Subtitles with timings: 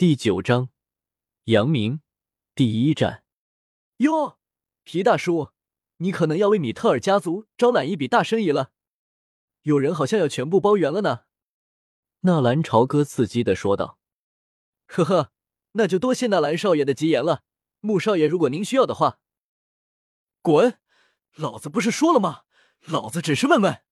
[0.00, 0.70] 第九章，
[1.44, 2.00] 阳明
[2.54, 3.22] 第一战。
[3.98, 4.38] 哟，
[4.82, 5.50] 皮大叔，
[5.98, 8.72] 你可能要为米特尔家族招揽一笔大生意了。
[9.60, 11.24] 有人好像要全部包圆了呢。
[12.20, 13.98] 纳兰朝歌刺激的说道
[14.88, 15.32] ：“呵呵，
[15.72, 17.42] 那就多谢纳兰少爷的吉言了。
[17.80, 19.18] 穆少爷，如果您需要的话，
[20.40, 20.78] 滚！
[21.34, 22.44] 老子不是说了吗？
[22.86, 23.82] 老子只是问问。”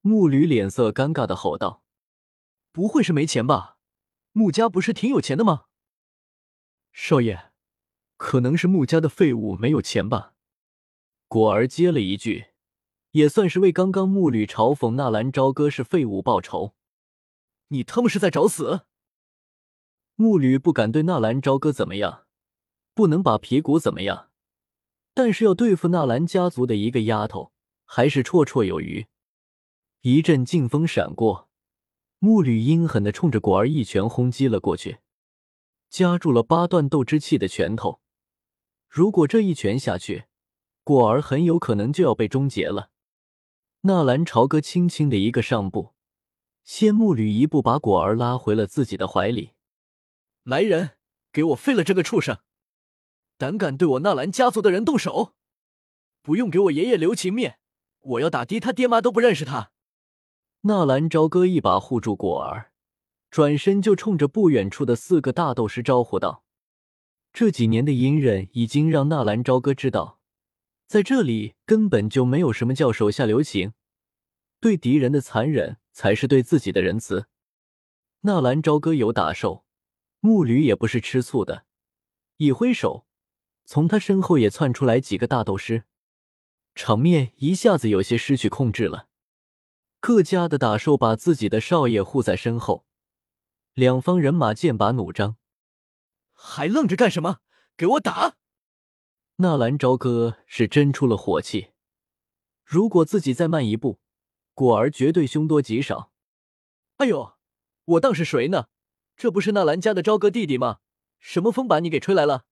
[0.00, 1.82] 穆吕脸色尴尬的吼道
[2.72, 3.76] ：“不会是没钱吧？”
[4.32, 5.64] 穆家不是挺有钱的吗？
[6.92, 7.50] 少爷，
[8.16, 10.34] 可能是穆家的废物没有钱吧。
[11.26, 12.46] 果儿接了一句，
[13.10, 16.74] 也算是为刚刚穆吕嘲讽纳兰朝歌是废物报仇。
[17.68, 18.82] 你他妈是在找死！
[20.14, 22.26] 穆吕不敢对纳兰朝歌怎么样，
[22.94, 24.30] 不能把皮骨怎么样，
[25.12, 27.52] 但是要对付纳兰家族的一个丫头，
[27.84, 29.08] 还是绰绰有余。
[30.02, 31.49] 一阵劲风闪过。
[32.22, 34.98] 木吕阴狠的冲着果儿一拳轰击了过去，
[35.88, 38.02] 夹住了八段斗之气的拳头。
[38.90, 40.24] 如果这一拳下去，
[40.84, 42.90] 果儿很有可能就要被终结了。
[43.80, 45.94] 纳兰朝歌轻轻的一个上步，
[46.62, 49.52] 先木吕一步把果儿拉回了自己的怀里。
[50.42, 50.90] 来人，
[51.32, 52.40] 给我废了这个畜生！
[53.38, 55.32] 胆敢对我纳兰家族的人动手，
[56.20, 57.58] 不用给我爷爷留情面，
[58.00, 59.72] 我要打的他爹妈都不认识他。
[60.62, 62.70] 纳兰朝歌一把护住果儿，
[63.30, 66.44] 转身就冲着不远处的四个大斗师招呼道
[67.32, 70.20] ：“这几年的隐忍已经让纳兰朝歌知道，
[70.86, 73.72] 在这里根本就没有什么叫手下留情，
[74.60, 77.26] 对敌人的残忍才是对自己的仁慈。”
[78.22, 79.64] 纳兰朝歌有打手，
[80.20, 81.64] 木驴也不是吃醋的，
[82.36, 83.06] 一挥手，
[83.64, 85.84] 从他身后也窜出来几个大斗师，
[86.74, 89.06] 场面一下子有些失去控制了。
[90.00, 92.86] 各家的打手把自己的少爷护在身后，
[93.74, 95.36] 两方人马剑拔弩张，
[96.32, 97.40] 还愣着干什么？
[97.76, 98.36] 给我打！
[99.36, 101.72] 纳兰朝歌是真出了火气，
[102.64, 104.00] 如果自己再慢一步，
[104.54, 106.10] 果儿绝对凶多吉少。
[106.96, 107.34] 哎呦，
[107.84, 108.68] 我当是谁呢？
[109.16, 110.78] 这不是纳兰家的朝歌弟弟吗？
[111.18, 112.46] 什么风把你给吹来了？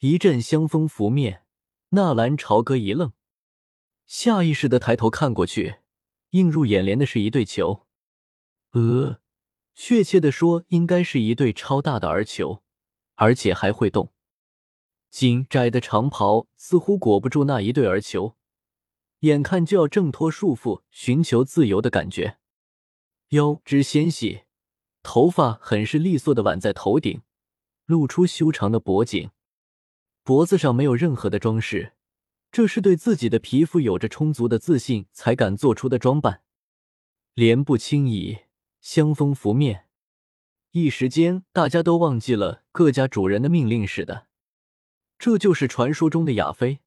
[0.00, 1.46] 一阵香风拂面，
[1.90, 3.12] 纳兰朝歌一愣，
[4.04, 5.76] 下意识的抬头看过去。
[6.30, 7.86] 映入眼帘的是一对球，
[8.72, 9.20] 呃，
[9.74, 12.62] 确切的说，应该是一对超大的儿球，
[13.14, 14.12] 而且还会动。
[15.10, 18.36] 紧窄的长袍似乎裹不住那一对儿球，
[19.20, 22.38] 眼看就要挣脱束缚，寻求自由的感觉。
[23.30, 24.42] 腰肢纤细，
[25.02, 27.22] 头发很是利索的挽在头顶，
[27.86, 29.30] 露出修长的脖颈，
[30.22, 31.94] 脖子上没有任何的装饰。
[32.50, 36.42] 这是对自己的皮肤有着充足的自信才敢做出的装扮，
[37.34, 38.38] 莲步轻移，
[38.80, 39.86] 香风拂面，
[40.72, 44.26] 一时间大家都忘记了各家主人的命令似的。
[45.18, 46.80] 这就是传说中的亚妃，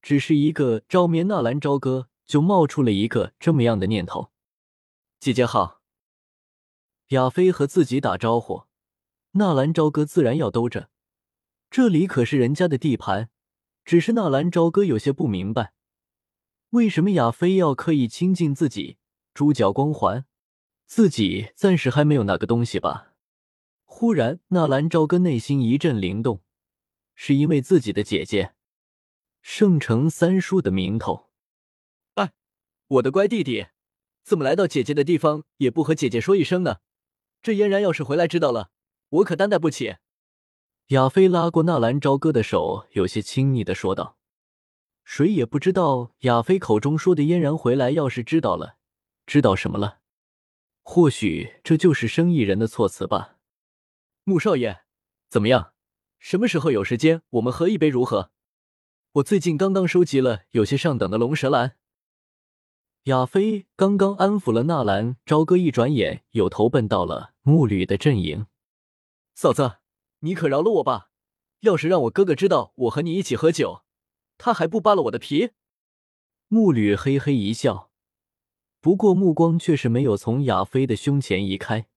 [0.00, 4.32] 只是一个招面纳兰朝歌就冒出了一个这么样的念头。
[5.20, 5.82] 姐姐好，
[7.08, 8.64] 亚妃和自己打招呼，
[9.32, 10.88] 纳兰朝歌自然要兜着，
[11.70, 13.28] 这里可是人家的地盘。
[13.84, 15.72] 只是纳兰朝歌有些不明白，
[16.70, 18.98] 为什么亚飞要刻意亲近自己？
[19.34, 20.26] 主角光环，
[20.86, 23.14] 自己暂时还没有那个东西吧？
[23.84, 26.42] 忽然，纳兰朝歌内心一阵灵动，
[27.14, 28.54] 是因为自己的姐姐
[29.40, 31.30] 圣城三叔的名头。
[32.14, 32.32] 哎，
[32.88, 33.68] 我的乖弟弟，
[34.22, 36.76] 怎么来到姐姐的地方也不和姐姐说一声呢？
[37.40, 38.70] 这嫣然要是回来知道了，
[39.08, 39.96] 我可担待不起。
[40.92, 44.18] 亚飞拉过纳兰朝歌的手，有些亲昵的说道
[45.04, 48.76] ：“谁也不知道亚飞口中说的嫣然回来，要是知道了，
[49.24, 50.00] 知道什么了？
[50.82, 53.38] 或许这就是生意人的措辞吧。”
[54.24, 54.82] 穆少爷，
[55.30, 55.72] 怎么样？
[56.18, 58.30] 什么时候有时间，我们喝一杯如何？
[59.12, 61.76] 我最近刚刚收集了有些上等的龙舌兰。
[63.04, 68.44] 亚飞刚刚安抚了纳兰朝歌，一转眼又投奔到了木吕的阵营。
[69.34, 69.81] 嫂子。
[70.24, 71.10] 你可饶了我吧！
[71.60, 73.84] 要是让我哥哥知道我和你一起喝酒，
[74.38, 75.50] 他还不扒了我的皮？
[76.48, 77.90] 木吕嘿嘿一笑，
[78.80, 81.88] 不过目光却是没有从亚飞的胸前移开。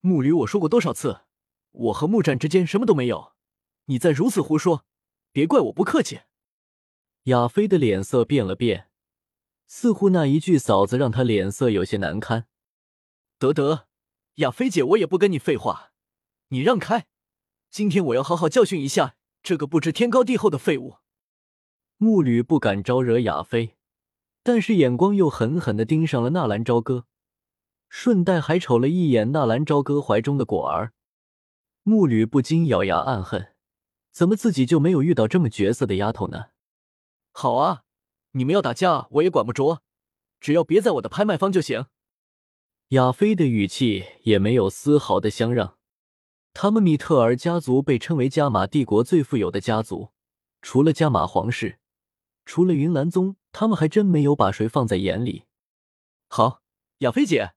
[0.00, 1.22] 木吕，我说过多少次，
[1.70, 3.34] 我和木战之间什么都没有，
[3.86, 4.84] 你再如此胡说，
[5.32, 6.20] 别怪我不客气。
[7.24, 8.90] 亚飞的脸色变了变，
[9.66, 12.48] 似乎那一句“嫂子”让他脸色有些难堪。
[13.38, 13.86] 得得，
[14.36, 15.92] 亚飞姐，我也不跟你废话，
[16.48, 17.06] 你让开。
[17.72, 20.96] 今天我要好好教训一下这个不知天高地厚的废物。
[21.96, 23.76] 木吕不敢招惹亚飞，
[24.42, 27.06] 但是眼光又狠狠的盯上了纳兰朝歌。
[27.88, 30.92] 顺带还瞅了一眼纳兰朝歌怀中的果儿。
[31.82, 33.54] 木吕不禁咬牙暗恨：
[34.10, 36.48] 怎么自己就没有遇到这么绝色的丫头呢？
[37.30, 37.84] 好啊，
[38.32, 39.80] 你们要打架我也管不着，
[40.38, 41.86] 只要别在我的拍卖方就行。
[42.88, 45.78] 亚飞的语气也没有丝毫的相让。
[46.54, 50.10] 他们米特尔家族被称为加玛帝国最富有的家族，
[50.60, 51.78] 除了加玛皇室，
[52.44, 55.44] 除了云岚宗，他们还真没有把谁放在眼里。
[56.28, 56.62] 好，
[56.98, 57.52] 亚飞姐，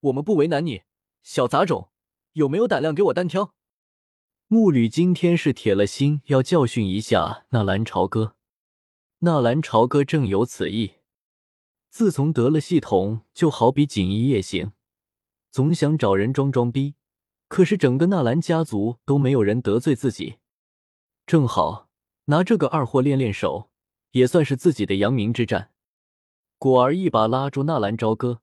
[0.00, 0.82] 我们不为难你，
[1.22, 1.90] 小杂种，
[2.32, 3.54] 有没有胆量给我单挑？
[4.48, 8.36] 木吕今天是铁了心要教训一下纳兰朝歌。
[9.20, 10.96] 纳兰朝歌正有此意，
[11.88, 14.72] 自从得了系统，就好比锦衣夜行，
[15.50, 16.96] 总想找人装装逼。
[17.52, 20.38] 可是整个纳兰家族都没有人得罪自己，
[21.26, 21.90] 正好
[22.24, 23.68] 拿这个二货练练手，
[24.12, 25.70] 也算是自己的扬名之战。
[26.56, 28.40] 果儿一把拉住纳兰朝歌，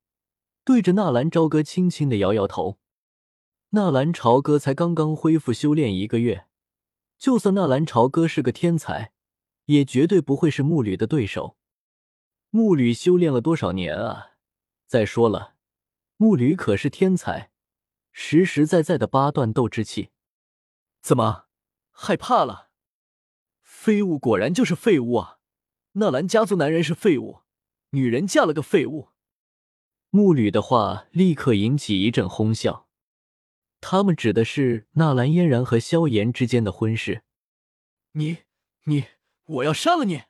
[0.64, 2.78] 对着纳兰朝歌轻轻的摇摇头。
[3.72, 6.46] 纳兰朝歌才刚刚恢复修炼一个月，
[7.18, 9.12] 就算纳兰朝歌是个天才，
[9.66, 11.58] 也绝对不会是木吕的对手。
[12.52, 14.34] 木吕修炼了多少年啊？
[14.86, 15.56] 再说了，
[16.18, 17.49] 木吕可是天才。
[18.22, 20.10] 实实在在的八段斗之气，
[21.02, 21.46] 怎么
[21.90, 22.70] 害怕了？
[23.62, 25.40] 废物果然就是废物啊！
[25.94, 27.40] 纳兰家族男人是废物，
[27.92, 29.08] 女人嫁了个废物。
[30.10, 32.90] 木吕的话立刻引起一阵哄笑。
[33.80, 37.24] 他们指的是纳兰嫣然和萧炎之间的婚事。
[38.12, 38.40] 你
[38.84, 39.06] 你，
[39.46, 40.24] 我要杀了你！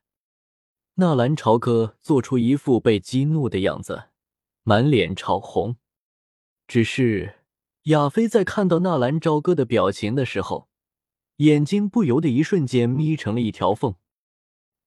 [0.94, 4.10] 纳兰朝歌做出一副被激怒的样子，
[4.62, 5.78] 满脸潮红。
[6.68, 7.38] 只是。
[7.84, 10.68] 亚飞在看到纳兰朝歌的表情的时候，
[11.38, 13.96] 眼睛不由得一瞬间眯成了一条缝。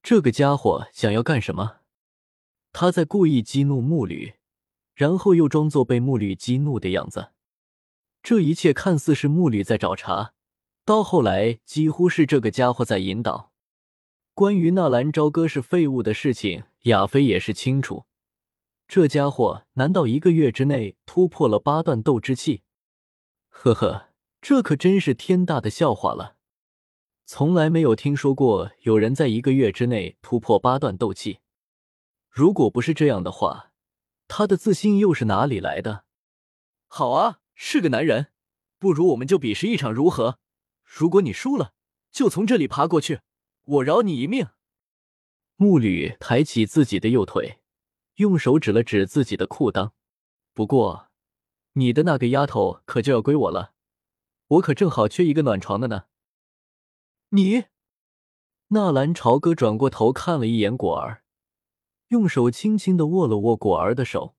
[0.03, 1.79] 这个家伙想要干什么？
[2.73, 4.35] 他在故意激怒木吕，
[4.94, 7.31] 然后又装作被木吕激怒的样子。
[8.23, 10.35] 这一切看似是木吕在找茬，
[10.85, 13.53] 到后来几乎是这个家伙在引导。
[14.35, 18.05] 关于纳兰朝歌是废物的事情，亚飞也是清楚。
[18.87, 22.62] 这家伙难道一个月之内突破了八段斗之气？
[23.64, 24.09] 呵呵，
[24.41, 26.35] 这可真是天大的笑话了！
[27.25, 31.38] 从来没有听说过有人在一个月之内突破八段斗气。
[32.29, 33.70] 如果不是这样的话，
[34.26, 36.03] 他的自信又是哪里来的？
[36.88, 38.32] 好啊，是个男人，
[38.81, 40.41] 不如我们就比试一场如何？
[40.82, 41.73] 如果你输了，
[42.11, 43.20] 就从这里爬过去，
[43.64, 44.49] 我饶你一命。
[45.55, 47.61] 木吕抬起自己的右腿，
[48.17, 49.93] 用手指了指自己的裤裆。
[50.53, 51.12] 不过。
[51.75, 53.73] 你的那个丫头可就要归我了，
[54.49, 56.05] 我可正好缺一个暖床的呢。
[57.31, 57.65] 你，
[58.69, 61.25] 纳兰朝歌转过头看了一眼果儿，
[62.09, 64.37] 用手轻轻的握了握果儿的手。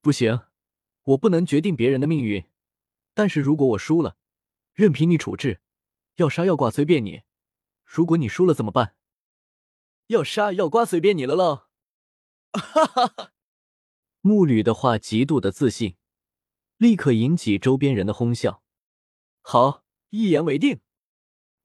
[0.00, 0.40] 不行，
[1.02, 2.46] 我不能决定别人的命运，
[3.12, 4.16] 但是如果我输了，
[4.72, 5.60] 任凭你处置，
[6.16, 7.24] 要杀要剐随便你。
[7.84, 8.96] 如果你输了怎么办？
[10.06, 11.66] 要杀要剐随便你了喽。
[12.56, 13.32] 哈哈哈，
[14.22, 15.96] 木吕的话极度的自信。
[16.80, 18.62] 立刻引起周边人的哄笑。
[19.42, 20.80] 好，一言为定。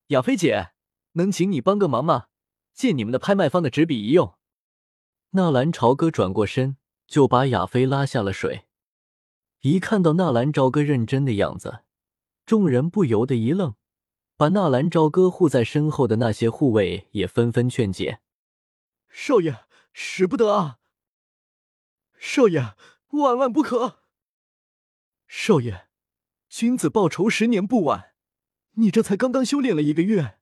[0.07, 0.73] 亚飞姐，
[1.13, 2.25] 能请你帮个忙吗？
[2.73, 4.35] 借你们的拍卖方的纸笔一用。
[5.29, 6.75] 纳兰朝歌转过身，
[7.07, 8.65] 就把亚飞拉下了水。
[9.61, 11.85] 一看到纳兰朝歌认真的样子，
[12.45, 13.75] 众人不由得一愣，
[14.35, 18.19] 把纳兰朝歌护在身后的那些护卫也纷纷劝解
[19.07, 20.79] ：“少爷，使不得啊！
[22.19, 22.75] 少爷，
[23.11, 23.99] 万万不可！”
[25.37, 25.87] 少爷，
[26.47, 28.13] 君子报仇，十年不晚。
[28.75, 30.39] 你这才刚刚修炼了一个月，